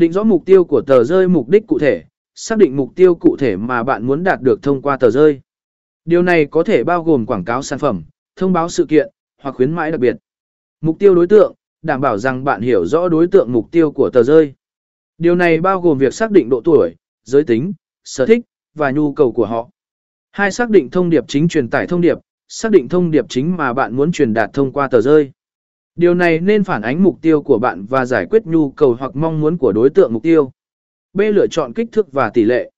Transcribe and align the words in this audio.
Định 0.00 0.12
rõ 0.12 0.24
mục 0.24 0.46
tiêu 0.46 0.64
của 0.64 0.82
tờ 0.86 1.04
rơi 1.04 1.28
mục 1.28 1.48
đích 1.48 1.66
cụ 1.66 1.78
thể, 1.78 2.04
xác 2.34 2.58
định 2.58 2.76
mục 2.76 2.92
tiêu 2.94 3.14
cụ 3.14 3.36
thể 3.36 3.56
mà 3.56 3.82
bạn 3.82 4.06
muốn 4.06 4.24
đạt 4.24 4.40
được 4.42 4.62
thông 4.62 4.82
qua 4.82 4.96
tờ 4.96 5.10
rơi. 5.10 5.40
Điều 6.04 6.22
này 6.22 6.46
có 6.46 6.62
thể 6.62 6.84
bao 6.84 7.04
gồm 7.04 7.26
quảng 7.26 7.44
cáo 7.44 7.62
sản 7.62 7.78
phẩm, 7.78 8.04
thông 8.36 8.52
báo 8.52 8.68
sự 8.68 8.86
kiện, 8.88 9.10
hoặc 9.42 9.54
khuyến 9.54 9.72
mãi 9.72 9.90
đặc 9.90 10.00
biệt. 10.00 10.16
Mục 10.80 10.98
tiêu 10.98 11.14
đối 11.14 11.26
tượng, 11.26 11.54
đảm 11.82 12.00
bảo 12.00 12.18
rằng 12.18 12.44
bạn 12.44 12.60
hiểu 12.60 12.86
rõ 12.86 13.08
đối 13.08 13.26
tượng 13.26 13.52
mục 13.52 13.70
tiêu 13.70 13.92
của 13.92 14.10
tờ 14.12 14.22
rơi. 14.22 14.54
Điều 15.18 15.34
này 15.34 15.60
bao 15.60 15.80
gồm 15.80 15.98
việc 15.98 16.14
xác 16.14 16.30
định 16.30 16.48
độ 16.48 16.60
tuổi, 16.64 16.94
giới 17.24 17.44
tính, 17.44 17.72
sở 18.04 18.26
thích, 18.26 18.40
và 18.74 18.90
nhu 18.90 19.12
cầu 19.12 19.32
của 19.32 19.46
họ. 19.46 19.70
Hai 20.30 20.52
xác 20.52 20.70
định 20.70 20.90
thông 20.90 21.10
điệp 21.10 21.24
chính 21.28 21.48
truyền 21.48 21.68
tải 21.68 21.86
thông 21.86 22.00
điệp, 22.00 22.18
xác 22.48 22.72
định 22.72 22.88
thông 22.88 23.10
điệp 23.10 23.26
chính 23.28 23.56
mà 23.56 23.72
bạn 23.72 23.96
muốn 23.96 24.12
truyền 24.12 24.34
đạt 24.34 24.50
thông 24.52 24.72
qua 24.72 24.88
tờ 24.88 25.00
rơi. 25.00 25.32
Điều 25.96 26.14
này 26.14 26.38
nên 26.38 26.64
phản 26.64 26.82
ánh 26.82 27.02
mục 27.02 27.18
tiêu 27.22 27.42
của 27.42 27.58
bạn 27.58 27.86
và 27.86 28.04
giải 28.04 28.26
quyết 28.30 28.46
nhu 28.46 28.70
cầu 28.70 28.96
hoặc 28.98 29.16
mong 29.16 29.40
muốn 29.40 29.58
của 29.58 29.72
đối 29.72 29.90
tượng 29.90 30.12
mục 30.12 30.22
tiêu. 30.22 30.50
B. 31.12 31.20
Lựa 31.20 31.46
chọn 31.46 31.72
kích 31.72 31.88
thước 31.92 32.12
và 32.12 32.30
tỷ 32.30 32.44
lệ. 32.44 32.70